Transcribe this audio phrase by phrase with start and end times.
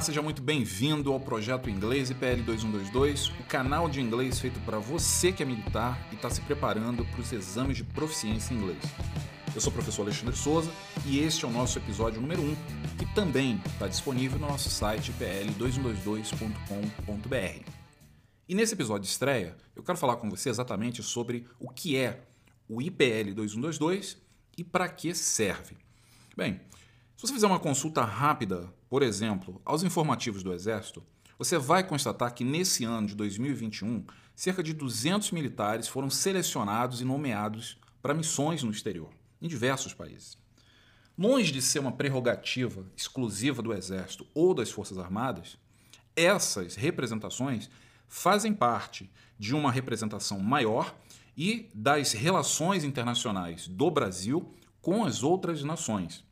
[0.00, 4.78] Olá, seja muito bem-vindo ao projeto Inglês IPL 2122, o canal de inglês feito para
[4.78, 8.78] você que é militar e está se preparando para os exames de proficiência em inglês.
[9.54, 10.72] Eu sou o professor Alexandre Souza
[11.04, 12.56] e este é o nosso episódio número 1,
[12.96, 17.70] que também está disponível no nosso site ipl2122.com.br.
[18.48, 22.22] E nesse episódio de estreia, eu quero falar com você exatamente sobre o que é
[22.66, 24.16] o IPL 2122
[24.56, 25.76] e para que serve.
[26.34, 26.58] Bem,
[27.18, 31.00] se você fizer uma consulta rápida, por exemplo, aos informativos do Exército,
[31.38, 34.04] você vai constatar que nesse ano de 2021,
[34.34, 40.36] cerca de 200 militares foram selecionados e nomeados para missões no exterior, em diversos países.
[41.16, 45.56] Longe de ser uma prerrogativa exclusiva do Exército ou das Forças Armadas,
[46.16, 47.70] essas representações
[48.08, 50.96] fazem parte de uma representação maior
[51.36, 56.24] e das relações internacionais do Brasil com as outras nações.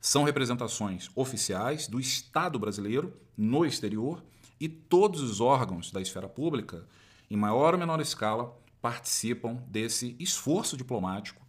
[0.00, 4.22] São representações oficiais do Estado brasileiro no exterior
[4.60, 6.86] e todos os órgãos da esfera pública,
[7.30, 11.44] em maior ou menor escala, participam desse esforço diplomático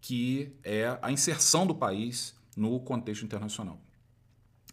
[0.00, 3.80] que é a inserção do país no contexto internacional.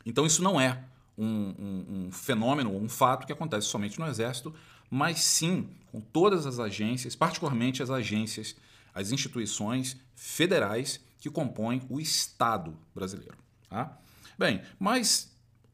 [0.06, 0.84] Então, isso não é
[1.18, 4.54] um, um, um fenômeno, um fato que acontece somente no Exército,
[4.90, 8.56] mas sim com todas as agências, particularmente as agências,
[8.94, 13.38] as instituições federais que compõem o Estado brasileiro.
[13.70, 13.98] Tá?
[14.38, 15.32] Bem, mas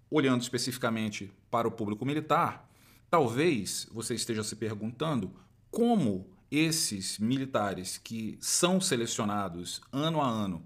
[0.10, 2.70] olhando especificamente para o público militar,
[3.10, 5.34] talvez você esteja se perguntando
[5.70, 10.66] como esses militares que são selecionados ano a ano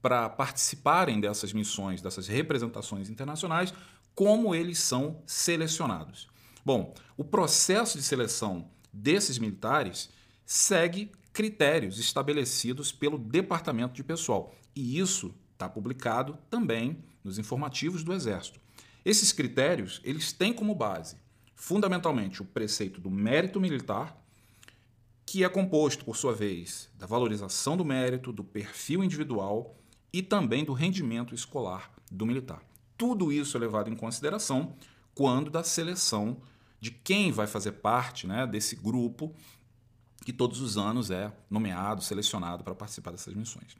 [0.00, 3.74] para participarem dessas missões, dessas representações internacionais,
[4.14, 6.28] como eles são selecionados.
[6.64, 10.10] Bom, o processo de seleção desses militares
[10.44, 14.52] segue critérios estabelecidos pelo Departamento de Pessoal.
[14.74, 18.58] E isso está publicado também nos informativos do Exército.
[19.04, 21.14] Esses critérios, eles têm como base,
[21.54, 24.20] fundamentalmente, o preceito do mérito militar,
[25.24, 29.76] que é composto, por sua vez, da valorização do mérito, do perfil individual
[30.12, 32.64] e também do rendimento escolar do militar.
[32.96, 34.74] Tudo isso é levado em consideração
[35.14, 36.38] quando da seleção
[36.80, 39.32] de quem vai fazer parte né, desse grupo
[40.28, 43.78] que todos os anos é nomeado, selecionado para participar dessas missões.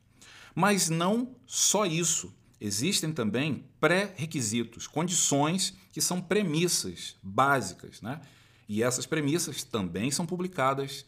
[0.55, 2.35] Mas não só isso.
[2.59, 8.01] Existem também pré-requisitos, condições que são premissas básicas.
[8.01, 8.19] Né?
[8.67, 11.05] E essas premissas também são publicadas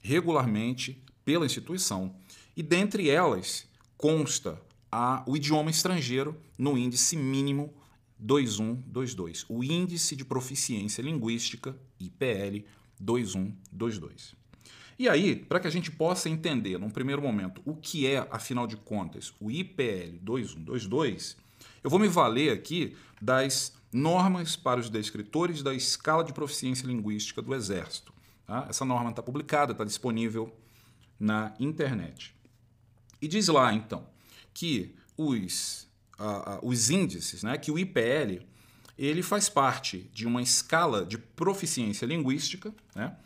[0.00, 2.16] regularmente pela instituição.
[2.56, 4.58] E dentre elas consta
[4.90, 7.74] a, o idioma estrangeiro no índice mínimo
[8.18, 12.64] 2122, o Índice de Proficiência Linguística, IPL
[12.98, 14.38] 2122.
[14.98, 18.66] E aí, para que a gente possa entender, num primeiro momento, o que é, afinal
[18.66, 21.36] de contas, o IPL 2122,
[21.84, 27.40] eu vou me valer aqui das normas para os descritores da escala de proficiência linguística
[27.40, 28.12] do Exército.
[28.44, 28.66] Tá?
[28.68, 30.52] Essa norma está publicada, está disponível
[31.18, 32.34] na internet.
[33.22, 34.04] E diz lá, então,
[34.52, 35.86] que os,
[36.18, 38.44] uh, os índices, né, que o IPL,
[38.98, 43.16] ele faz parte de uma escala de proficiência linguística, né,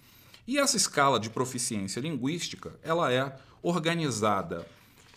[0.47, 4.67] e essa escala de proficiência linguística, ela é organizada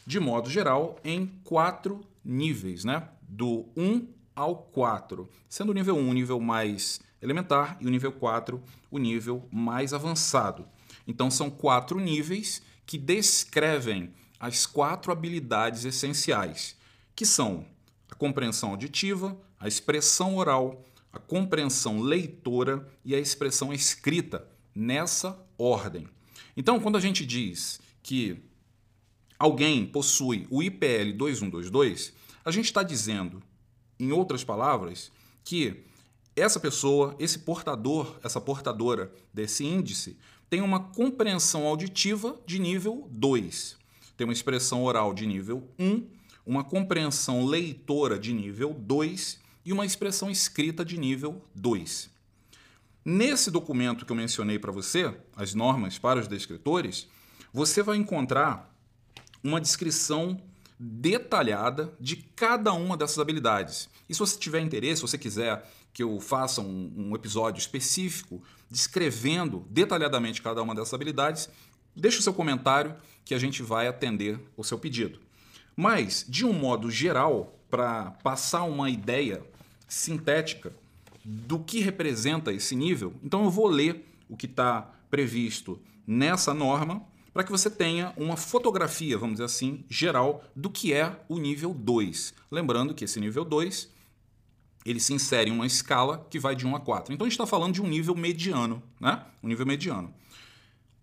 [0.05, 3.09] de modo geral em quatro níveis, né?
[3.21, 8.11] Do 1 ao 4, sendo o nível 1 o nível mais elementar e o nível
[8.11, 10.67] 4 o nível mais avançado.
[11.07, 16.75] Então são quatro níveis que descrevem as quatro habilidades essenciais,
[17.15, 17.65] que são
[18.09, 26.07] a compreensão auditiva, a expressão oral, a compreensão leitora e a expressão escrita, nessa ordem.
[26.57, 28.37] Então, quando a gente diz que
[29.39, 32.13] alguém possui o IPL 2122,
[32.43, 33.41] a gente está dizendo,
[33.99, 35.11] em outras palavras,
[35.43, 35.85] que
[36.35, 40.17] essa pessoa, esse portador, essa portadora desse índice,
[40.49, 43.77] tem uma compreensão auditiva de nível 2,
[44.17, 46.07] tem uma expressão oral de nível 1,
[46.45, 52.09] uma compreensão leitora de nível 2 e uma expressão escrita de nível 2.
[53.07, 57.07] Nesse documento que eu mencionei para você, as normas para os descritores,
[57.53, 58.75] você vai encontrar
[59.43, 60.41] uma descrição
[60.79, 63.87] detalhada de cada uma dessas habilidades.
[64.09, 68.41] E se você tiver interesse, se você quiser que eu faça um, um episódio específico
[68.71, 71.47] descrevendo detalhadamente cada uma dessas habilidades,
[71.95, 75.19] deixe o seu comentário que a gente vai atender o seu pedido.
[75.75, 79.43] Mas, de um modo geral, para passar uma ideia
[79.87, 80.73] sintética
[81.25, 87.01] do que representa esse nível, então eu vou ler o que está previsto nessa norma
[87.33, 91.73] para que você tenha uma fotografia, vamos dizer assim, geral do que é o nível
[91.73, 92.33] 2.
[92.49, 93.89] Lembrando que esse nível 2
[94.85, 97.13] ele se insere em uma escala que vai de 1 a 4.
[97.13, 99.21] Então a gente está falando de um nível mediano, né?
[99.41, 100.13] Um nível mediano.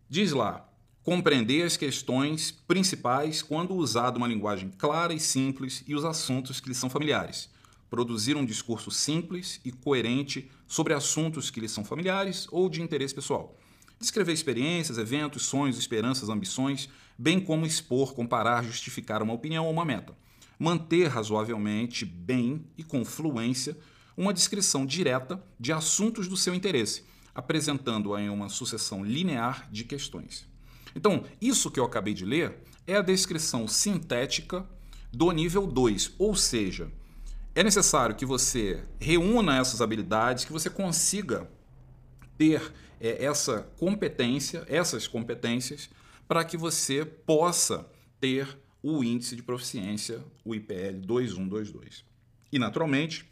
[0.08, 0.66] Diz lá,
[1.02, 6.68] compreender as questões principais quando usado uma linguagem clara e simples e os assuntos que
[6.68, 7.50] lhe são familiares.
[7.92, 13.14] Produzir um discurso simples e coerente sobre assuntos que lhe são familiares ou de interesse
[13.14, 13.54] pessoal.
[14.00, 19.84] Descrever experiências, eventos, sonhos, esperanças, ambições, bem como expor, comparar, justificar uma opinião ou uma
[19.84, 20.16] meta.
[20.58, 23.76] Manter razoavelmente bem e com fluência
[24.16, 27.04] uma descrição direta de assuntos do seu interesse,
[27.34, 30.48] apresentando-a em uma sucessão linear de questões.
[30.96, 32.56] Então, isso que eu acabei de ler
[32.86, 34.66] é a descrição sintética
[35.12, 36.90] do nível 2, ou seja,
[37.54, 41.50] é necessário que você reúna essas habilidades, que você consiga
[42.38, 45.90] ter é, essa competência, essas competências,
[46.26, 47.86] para que você possa
[48.18, 52.04] ter o índice de proficiência, o IPL 2122.
[52.50, 53.30] E, naturalmente,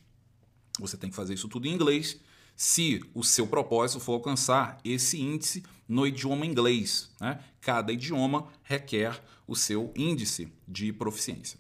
[0.78, 2.20] você tem que fazer isso tudo em inglês,
[2.54, 7.10] se o seu propósito for alcançar esse índice no idioma inglês.
[7.18, 7.42] Né?
[7.60, 11.58] Cada idioma requer o seu índice de proficiência.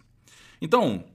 [0.60, 1.06] Então,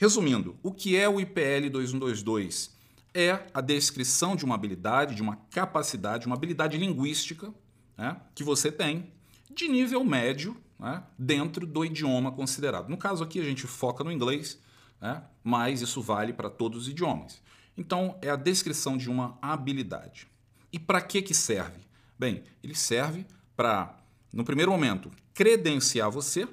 [0.00, 2.80] resumindo, o que é o IPL 2122?
[3.14, 7.52] é a descrição de uma habilidade, de uma capacidade, uma habilidade linguística
[7.96, 9.12] né, que você tem
[9.50, 12.88] de nível médio né, dentro do idioma considerado.
[12.88, 14.58] No caso aqui a gente foca no inglês,
[15.00, 17.42] né, mas isso vale para todos os idiomas.
[17.76, 20.28] Então é a descrição de uma habilidade.
[20.72, 21.80] E para que, que serve?
[22.18, 23.26] Bem, ele serve
[23.56, 23.98] para,
[24.32, 26.46] no primeiro momento, credenciar você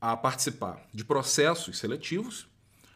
[0.00, 2.48] a participar de processos seletivos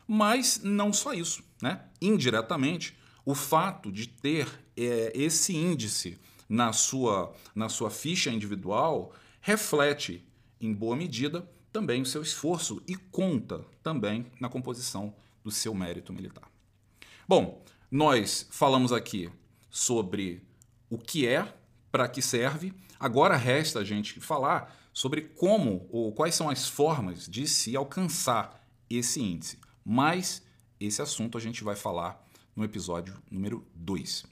[0.06, 1.42] mas não só isso.
[1.60, 1.80] Né?
[2.00, 6.18] Indiretamente, o fato de ter é, esse índice
[6.48, 10.24] na sua, na sua ficha individual reflete,
[10.60, 15.14] em boa medida, também o seu esforço e conta também na composição
[15.44, 16.50] do seu mérito militar.
[17.28, 19.30] Bom, nós falamos aqui
[19.70, 20.42] sobre
[20.88, 21.52] o que é,
[21.90, 22.72] para que serve.
[22.98, 28.64] Agora resta a gente falar sobre como ou quais são as formas de se alcançar
[28.88, 29.58] esse índice.
[29.88, 30.42] Mas
[30.80, 32.20] esse assunto a gente vai falar
[32.56, 34.24] no episódio número 2.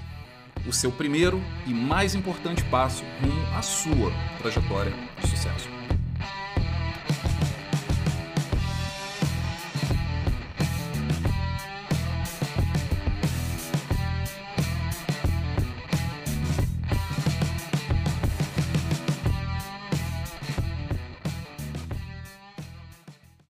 [0.67, 5.72] o seu primeiro e mais importante passo rumo à sua trajetória de sucesso.